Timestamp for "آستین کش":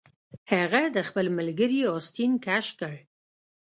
1.95-2.65